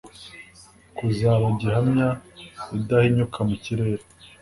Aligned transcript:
kuzaba 0.97 1.45
gihamya, 1.59 2.09
idahinyuka 2.77 3.39
mu 3.47 3.55
kirere 3.63 4.03